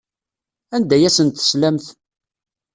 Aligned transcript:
Anda 0.75 0.93
ay 0.95 1.05
asent-teslamt? 1.09 1.85